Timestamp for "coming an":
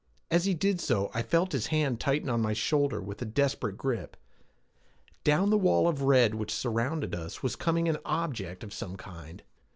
7.55-7.99